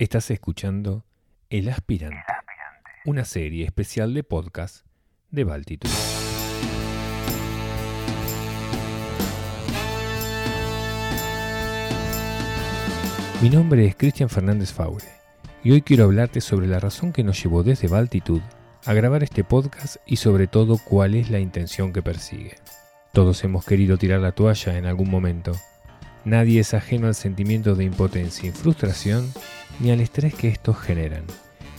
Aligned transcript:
Estás 0.00 0.30
escuchando 0.30 1.04
El 1.50 1.68
Aspirante, 1.68 2.24
una 3.04 3.26
serie 3.26 3.66
especial 3.66 4.14
de 4.14 4.24
podcast 4.24 4.86
de 5.30 5.44
Baltitud. 5.44 5.90
Mi 13.42 13.50
nombre 13.50 13.84
es 13.84 13.94
Cristian 13.94 14.30
Fernández 14.30 14.72
Faure 14.72 15.04
y 15.62 15.72
hoy 15.72 15.82
quiero 15.82 16.04
hablarte 16.04 16.40
sobre 16.40 16.66
la 16.66 16.80
razón 16.80 17.12
que 17.12 17.22
nos 17.22 17.42
llevó 17.42 17.62
desde 17.62 17.88
Baltitud 17.88 18.40
a 18.86 18.94
grabar 18.94 19.22
este 19.22 19.44
podcast 19.44 19.96
y 20.06 20.16
sobre 20.16 20.46
todo 20.46 20.78
cuál 20.82 21.14
es 21.14 21.28
la 21.28 21.40
intención 21.40 21.92
que 21.92 22.00
persigue. 22.00 22.56
Todos 23.12 23.44
hemos 23.44 23.66
querido 23.66 23.98
tirar 23.98 24.20
la 24.20 24.32
toalla 24.32 24.78
en 24.78 24.86
algún 24.86 25.10
momento. 25.10 25.52
Nadie 26.24 26.60
es 26.60 26.74
ajeno 26.74 27.06
al 27.06 27.14
sentimiento 27.14 27.74
de 27.74 27.84
impotencia 27.84 28.48
y 28.48 28.52
frustración 28.52 29.32
ni 29.78 29.90
al 29.90 30.00
estrés 30.00 30.34
que 30.34 30.48
estos 30.48 30.78
generan. 30.78 31.24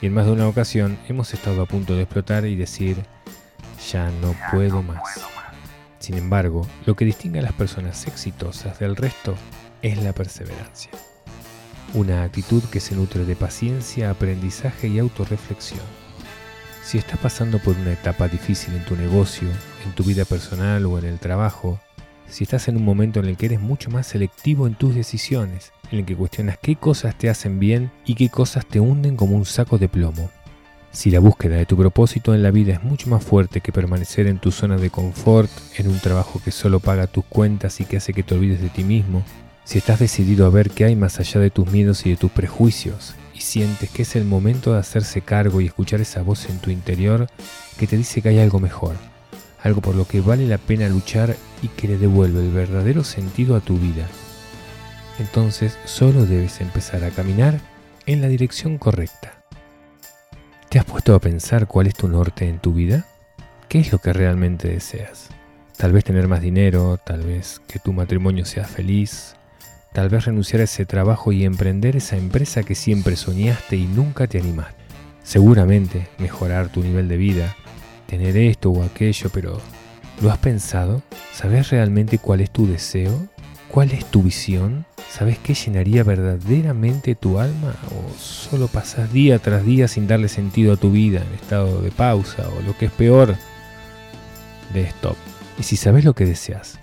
Y 0.00 0.06
en 0.06 0.14
más 0.14 0.26
de 0.26 0.32
una 0.32 0.48
ocasión 0.48 0.98
hemos 1.08 1.34
estado 1.34 1.62
a 1.62 1.66
punto 1.66 1.94
de 1.94 2.02
explotar 2.02 2.46
y 2.46 2.56
decir, 2.56 2.96
ya 3.90 4.10
no 4.22 4.34
puedo 4.50 4.82
más. 4.82 5.02
Sin 5.98 6.16
embargo, 6.16 6.66
lo 6.86 6.96
que 6.96 7.04
distingue 7.04 7.38
a 7.38 7.42
las 7.42 7.52
personas 7.52 8.06
exitosas 8.06 8.78
del 8.78 8.96
resto 8.96 9.36
es 9.82 10.02
la 10.02 10.12
perseverancia. 10.12 10.90
Una 11.94 12.24
actitud 12.24 12.62
que 12.64 12.80
se 12.80 12.96
nutre 12.96 13.24
de 13.24 13.36
paciencia, 13.36 14.10
aprendizaje 14.10 14.88
y 14.88 14.98
autorreflexión. 14.98 15.82
Si 16.82 16.98
estás 16.98 17.18
pasando 17.18 17.58
por 17.58 17.76
una 17.76 17.92
etapa 17.92 18.28
difícil 18.28 18.74
en 18.74 18.84
tu 18.84 18.96
negocio, 18.96 19.48
en 19.84 19.92
tu 19.92 20.02
vida 20.02 20.24
personal 20.24 20.86
o 20.86 20.98
en 20.98 21.04
el 21.04 21.20
trabajo, 21.20 21.78
si 22.32 22.44
estás 22.44 22.66
en 22.68 22.78
un 22.78 22.84
momento 22.84 23.20
en 23.20 23.26
el 23.26 23.36
que 23.36 23.44
eres 23.46 23.60
mucho 23.60 23.90
más 23.90 24.06
selectivo 24.06 24.66
en 24.66 24.74
tus 24.74 24.94
decisiones, 24.94 25.72
en 25.90 25.98
el 25.98 26.04
que 26.06 26.16
cuestionas 26.16 26.56
qué 26.60 26.76
cosas 26.76 27.16
te 27.18 27.28
hacen 27.28 27.60
bien 27.60 27.90
y 28.06 28.14
qué 28.14 28.30
cosas 28.30 28.64
te 28.64 28.80
hunden 28.80 29.16
como 29.16 29.36
un 29.36 29.44
saco 29.44 29.76
de 29.76 29.90
plomo. 29.90 30.30
Si 30.92 31.10
la 31.10 31.20
búsqueda 31.20 31.56
de 31.56 31.66
tu 31.66 31.76
propósito 31.76 32.34
en 32.34 32.42
la 32.42 32.50
vida 32.50 32.72
es 32.72 32.82
mucho 32.82 33.10
más 33.10 33.22
fuerte 33.22 33.60
que 33.60 33.70
permanecer 33.70 34.26
en 34.26 34.38
tu 34.38 34.50
zona 34.50 34.78
de 34.78 34.88
confort, 34.88 35.50
en 35.76 35.88
un 35.88 35.98
trabajo 35.98 36.40
que 36.42 36.52
solo 36.52 36.80
paga 36.80 37.06
tus 37.06 37.24
cuentas 37.26 37.80
y 37.80 37.84
que 37.84 37.98
hace 37.98 38.14
que 38.14 38.22
te 38.22 38.34
olvides 38.34 38.62
de 38.62 38.70
ti 38.70 38.82
mismo, 38.82 39.22
si 39.64 39.76
estás 39.76 39.98
decidido 39.98 40.46
a 40.46 40.50
ver 40.50 40.70
qué 40.70 40.86
hay 40.86 40.96
más 40.96 41.20
allá 41.20 41.38
de 41.38 41.50
tus 41.50 41.70
miedos 41.70 42.06
y 42.06 42.10
de 42.10 42.16
tus 42.16 42.30
prejuicios, 42.30 43.14
y 43.34 43.42
sientes 43.42 43.90
que 43.90 44.02
es 44.02 44.16
el 44.16 44.24
momento 44.24 44.72
de 44.72 44.78
hacerse 44.78 45.20
cargo 45.20 45.60
y 45.60 45.66
escuchar 45.66 46.00
esa 46.00 46.22
voz 46.22 46.48
en 46.48 46.58
tu 46.60 46.70
interior 46.70 47.26
que 47.78 47.86
te 47.86 47.98
dice 47.98 48.22
que 48.22 48.30
hay 48.30 48.38
algo 48.38 48.58
mejor, 48.58 48.96
algo 49.62 49.80
por 49.80 49.94
lo 49.94 50.06
que 50.06 50.20
vale 50.20 50.46
la 50.46 50.58
pena 50.58 50.88
luchar 50.88 51.36
y 51.62 51.68
que 51.68 51.88
le 51.88 51.98
devuelve 51.98 52.40
el 52.40 52.50
verdadero 52.50 53.04
sentido 53.04 53.56
a 53.56 53.60
tu 53.60 53.78
vida. 53.78 54.06
Entonces 55.18 55.78
solo 55.84 56.26
debes 56.26 56.60
empezar 56.60 57.04
a 57.04 57.10
caminar 57.10 57.60
en 58.06 58.20
la 58.20 58.28
dirección 58.28 58.78
correcta. 58.78 59.44
¿Te 60.68 60.78
has 60.78 60.84
puesto 60.84 61.14
a 61.14 61.20
pensar 61.20 61.66
cuál 61.66 61.86
es 61.86 61.94
tu 61.94 62.08
norte 62.08 62.48
en 62.48 62.58
tu 62.58 62.72
vida? 62.72 63.06
¿Qué 63.68 63.78
es 63.78 63.92
lo 63.92 63.98
que 63.98 64.12
realmente 64.12 64.68
deseas? 64.68 65.28
Tal 65.76 65.92
vez 65.92 66.04
tener 66.04 66.28
más 66.28 66.40
dinero, 66.40 66.98
tal 67.04 67.22
vez 67.22 67.60
que 67.66 67.78
tu 67.78 67.92
matrimonio 67.92 68.44
sea 68.44 68.64
feliz, 68.64 69.36
tal 69.92 70.08
vez 70.08 70.24
renunciar 70.24 70.60
a 70.60 70.64
ese 70.64 70.86
trabajo 70.86 71.32
y 71.32 71.44
emprender 71.44 71.96
esa 71.96 72.16
empresa 72.16 72.62
que 72.62 72.74
siempre 72.74 73.16
soñaste 73.16 73.76
y 73.76 73.86
nunca 73.86 74.26
te 74.26 74.38
animaste. 74.38 74.82
Seguramente 75.22 76.08
mejorar 76.18 76.68
tu 76.68 76.82
nivel 76.82 77.08
de 77.08 77.16
vida, 77.16 77.56
tener 78.06 78.36
esto 78.36 78.70
o 78.70 78.82
aquello, 78.82 79.30
pero 79.32 79.60
¿lo 80.20 80.30
has 80.30 80.38
pensado? 80.38 81.02
¿Sabes 81.32 81.70
realmente 81.70 82.18
cuál 82.18 82.40
es 82.40 82.50
tu 82.50 82.66
deseo? 82.66 83.28
¿Cuál 83.68 83.92
es 83.92 84.04
tu 84.06 84.22
visión? 84.22 84.84
¿Sabes 85.10 85.38
qué 85.38 85.54
llenaría 85.54 86.04
verdaderamente 86.04 87.14
tu 87.14 87.38
alma? 87.38 87.74
¿O 87.90 88.18
solo 88.18 88.68
pasas 88.68 89.12
día 89.12 89.38
tras 89.38 89.64
día 89.64 89.88
sin 89.88 90.06
darle 90.06 90.28
sentido 90.28 90.74
a 90.74 90.76
tu 90.76 90.90
vida 90.90 91.22
en 91.26 91.34
estado 91.34 91.80
de 91.82 91.90
pausa 91.90 92.48
o 92.48 92.62
lo 92.62 92.76
que 92.76 92.86
es 92.86 92.92
peor, 92.92 93.36
de 94.72 94.82
stop? 94.82 95.16
Y 95.58 95.62
si 95.64 95.76
sabes 95.76 96.04
lo 96.04 96.14
que 96.14 96.26
deseas, 96.26 96.78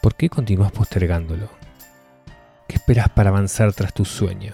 ¿por 0.00 0.14
qué 0.14 0.28
continúas 0.28 0.72
postergándolo? 0.72 1.48
¿Qué 2.66 2.76
esperas 2.76 3.08
para 3.08 3.30
avanzar 3.30 3.72
tras 3.72 3.92
tu 3.94 4.04
sueño? 4.04 4.52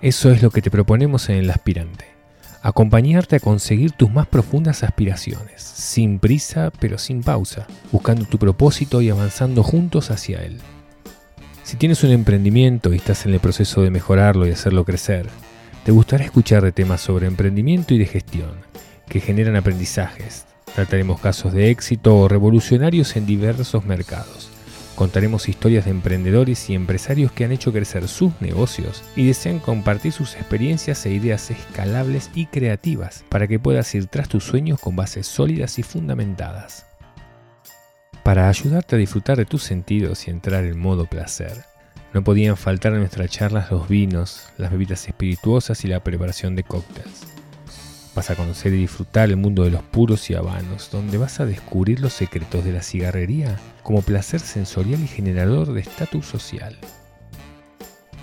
Eso 0.00 0.30
es 0.30 0.42
lo 0.42 0.50
que 0.50 0.62
te 0.62 0.70
proponemos 0.70 1.28
en 1.28 1.36
el 1.36 1.50
aspirante 1.50 2.15
acompañarte 2.66 3.36
a 3.36 3.40
conseguir 3.40 3.92
tus 3.92 4.10
más 4.10 4.26
profundas 4.26 4.82
aspiraciones, 4.82 5.62
sin 5.62 6.18
prisa 6.18 6.72
pero 6.80 6.98
sin 6.98 7.22
pausa, 7.22 7.68
buscando 7.92 8.24
tu 8.24 8.38
propósito 8.40 9.00
y 9.00 9.08
avanzando 9.08 9.62
juntos 9.62 10.10
hacia 10.10 10.42
él. 10.42 10.58
Si 11.62 11.76
tienes 11.76 12.02
un 12.02 12.10
emprendimiento 12.10 12.92
y 12.92 12.96
estás 12.96 13.24
en 13.24 13.34
el 13.34 13.40
proceso 13.40 13.82
de 13.82 13.92
mejorarlo 13.92 14.48
y 14.48 14.50
hacerlo 14.50 14.84
crecer, 14.84 15.28
te 15.84 15.92
gustará 15.92 16.24
escuchar 16.24 16.64
de 16.64 16.72
temas 16.72 17.00
sobre 17.00 17.28
emprendimiento 17.28 17.94
y 17.94 17.98
de 17.98 18.06
gestión, 18.06 18.50
que 19.08 19.20
generan 19.20 19.54
aprendizajes. 19.54 20.46
Trataremos 20.74 21.20
casos 21.20 21.52
de 21.52 21.70
éxito 21.70 22.16
o 22.16 22.26
revolucionarios 22.26 23.14
en 23.14 23.26
diversos 23.26 23.84
mercados 23.84 24.55
Contaremos 24.96 25.50
historias 25.50 25.84
de 25.84 25.90
emprendedores 25.90 26.70
y 26.70 26.74
empresarios 26.74 27.30
que 27.30 27.44
han 27.44 27.52
hecho 27.52 27.70
crecer 27.70 28.08
sus 28.08 28.32
negocios 28.40 29.04
y 29.14 29.26
desean 29.26 29.58
compartir 29.58 30.10
sus 30.10 30.34
experiencias 30.36 31.04
e 31.04 31.12
ideas 31.12 31.50
escalables 31.50 32.30
y 32.34 32.46
creativas 32.46 33.22
para 33.28 33.46
que 33.46 33.58
puedas 33.58 33.94
ir 33.94 34.06
tras 34.06 34.30
tus 34.30 34.44
sueños 34.44 34.80
con 34.80 34.96
bases 34.96 35.26
sólidas 35.26 35.78
y 35.78 35.82
fundamentadas. 35.82 36.86
Para 38.22 38.48
ayudarte 38.48 38.96
a 38.96 38.98
disfrutar 38.98 39.36
de 39.36 39.44
tus 39.44 39.64
sentidos 39.64 40.26
y 40.26 40.30
entrar 40.30 40.64
en 40.64 40.78
modo 40.78 41.04
placer, 41.04 41.64
no 42.14 42.24
podían 42.24 42.56
faltar 42.56 42.94
en 42.94 43.00
nuestras 43.00 43.30
charlas 43.30 43.70
los 43.70 43.90
vinos, 43.90 44.48
las 44.56 44.70
bebidas 44.70 45.06
espirituosas 45.06 45.84
y 45.84 45.88
la 45.88 46.00
preparación 46.00 46.56
de 46.56 46.64
cócteles. 46.64 47.35
Vas 48.16 48.30
a 48.30 48.34
conocer 48.34 48.72
y 48.72 48.78
disfrutar 48.78 49.28
el 49.28 49.36
mundo 49.36 49.62
de 49.64 49.70
los 49.70 49.82
puros 49.82 50.30
y 50.30 50.34
habanos, 50.34 50.88
donde 50.90 51.18
vas 51.18 51.38
a 51.38 51.44
descubrir 51.44 52.00
los 52.00 52.14
secretos 52.14 52.64
de 52.64 52.72
la 52.72 52.82
cigarrería 52.82 53.56
como 53.82 54.00
placer 54.00 54.40
sensorial 54.40 55.02
y 55.02 55.06
generador 55.06 55.74
de 55.74 55.82
estatus 55.82 56.24
social. 56.24 56.78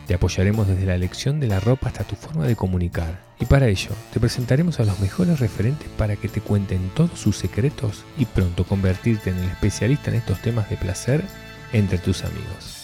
Te 0.07 0.15
apoyaremos 0.15 0.67
desde 0.67 0.87
la 0.87 0.95
elección 0.95 1.39
de 1.39 1.47
la 1.47 1.59
ropa 1.59 1.89
hasta 1.89 2.03
tu 2.05 2.15
forma 2.15 2.47
de 2.47 2.55
comunicar, 2.55 3.21
y 3.39 3.45
para 3.45 3.67
ello 3.67 3.91
te 4.11 4.19
presentaremos 4.19 4.79
a 4.79 4.83
los 4.83 4.99
mejores 4.99 5.39
referentes 5.39 5.87
para 5.89 6.15
que 6.15 6.27
te 6.27 6.41
cuenten 6.41 6.89
todos 6.95 7.19
sus 7.19 7.37
secretos 7.37 8.03
y 8.17 8.25
pronto 8.25 8.65
convertirte 8.65 9.29
en 9.29 9.37
el 9.37 9.49
especialista 9.51 10.09
en 10.09 10.17
estos 10.17 10.41
temas 10.41 10.71
de 10.71 10.77
placer 10.77 11.23
entre 11.71 11.99
tus 11.99 12.23
amigos. 12.25 12.82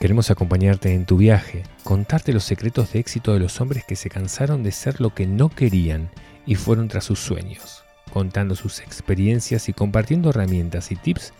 Queremos 0.00 0.30
acompañarte 0.30 0.94
en 0.94 1.06
tu 1.06 1.16
viaje, 1.16 1.64
contarte 1.82 2.32
los 2.32 2.44
secretos 2.44 2.92
de 2.92 3.00
éxito 3.00 3.32
de 3.32 3.40
los 3.40 3.60
hombres 3.60 3.82
que 3.84 3.96
se 3.96 4.08
cansaron 4.08 4.62
de 4.62 4.70
ser 4.70 5.00
lo 5.00 5.12
que 5.12 5.26
no 5.26 5.48
querían 5.48 6.08
y 6.46 6.54
fueron 6.54 6.86
tras 6.86 7.02
sus 7.04 7.18
sueños, 7.18 7.82
contando 8.12 8.54
sus 8.54 8.78
experiencias 8.78 9.68
y 9.68 9.72
compartiendo 9.72 10.30
herramientas 10.30 10.92
y 10.92 10.96
tips 10.96 11.32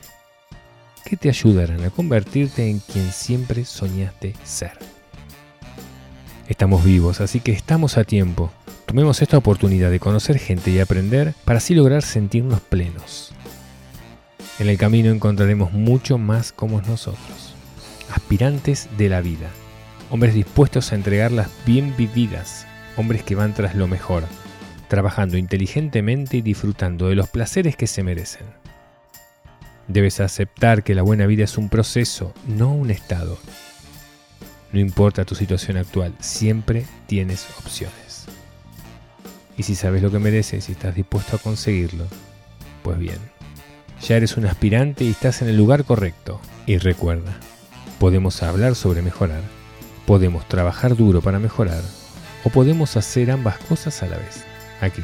que 1.05 1.17
te 1.17 1.29
ayudarán 1.29 1.85
a 1.85 1.91
convertirte 1.91 2.69
en 2.69 2.81
quien 2.81 3.13
siempre 3.13 3.65
soñaste 3.65 4.35
ser. 4.43 4.73
Estamos 6.49 6.85
vivos, 6.85 7.21
así 7.21 7.39
que 7.39 7.53
estamos 7.53 7.97
a 7.97 8.03
tiempo. 8.03 8.51
Tomemos 8.87 9.23
esta 9.23 9.39
oportunidad 9.39 9.93
de 9.93 10.01
conocer 10.01 10.37
gente 10.41 10.73
y 10.73 10.81
aprender 10.81 11.33
para 11.45 11.59
así 11.59 11.77
lograr 11.77 12.03
sentirnos 12.03 12.61
plenos. 12.61 13.33
En 14.59 14.69
el 14.69 14.77
camino 14.79 15.13
encontraremos 15.13 15.73
mucho 15.73 16.19
más 16.19 16.51
como 16.51 16.81
nosotros 16.83 17.48
aspirantes 18.29 18.91
de 18.99 19.09
la 19.09 19.23
vida, 19.23 19.49
hombres 20.11 20.35
dispuestos 20.35 20.93
a 20.93 20.97
entregarlas 20.97 21.49
bien 21.65 21.97
vividas, 21.97 22.67
hombres 22.99 23.23
que 23.23 23.35
van 23.35 23.55
tras 23.55 23.75
lo 23.75 23.89
mejor, 23.89 24.25
trabajando 24.89 25.39
inteligentemente 25.39 26.37
y 26.37 26.43
disfrutando 26.43 27.09
de 27.09 27.15
los 27.15 27.31
placeres 27.31 27.75
que 27.75 27.87
se 27.87 28.03
merecen. 28.03 28.47
Debes 29.87 30.21
aceptar 30.21 30.85
que 30.85 30.95
la 30.95 31.01
buena 31.01 31.25
vida 31.25 31.45
es 31.45 31.57
un 31.57 31.71
proceso, 31.71 32.35
no 32.47 32.71
un 32.71 32.91
estado. 32.91 33.39
No 34.73 34.79
importa 34.81 35.25
tu 35.25 35.35
situación 35.35 35.79
actual, 35.79 36.13
siempre 36.21 36.85
tienes 37.07 37.47
opciones. 37.59 38.27
Y 39.57 39.63
si 39.63 39.75
sabes 39.75 40.03
lo 40.03 40.11
que 40.11 40.19
mereces 40.19 40.69
y 40.69 40.73
estás 40.73 40.95
dispuesto 40.95 41.37
a 41.37 41.39
conseguirlo, 41.39 42.05
pues 42.83 42.99
bien, 42.99 43.21
ya 44.07 44.19
eres 44.19 44.37
un 44.37 44.45
aspirante 44.45 45.05
y 45.05 45.13
estás 45.13 45.41
en 45.41 45.49
el 45.49 45.57
lugar 45.57 45.85
correcto. 45.85 46.43
Y 46.67 46.77
recuerda, 46.77 47.41
Podemos 47.99 48.43
hablar 48.43 48.75
sobre 48.77 49.03
mejorar, 49.03 49.43
podemos 50.07 50.47
trabajar 50.49 50.97
duro 50.97 51.21
para 51.21 51.39
mejorar 51.39 51.83
o 52.45 52.51
podemos 52.51 52.97
hacer 52.97 53.31
ambas 53.31 53.59
cosas 53.59 54.03
a 54.03 54.07
la 54.07 54.17
vez, 54.17 54.45
aquí, 54.81 55.03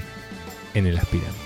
en 0.74 0.86
el 0.86 0.96
aspirante. 0.98 1.43